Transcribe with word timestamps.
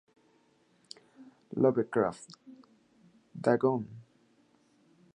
Lovecraft, 1.63 2.31
"Dagón". 3.35 3.85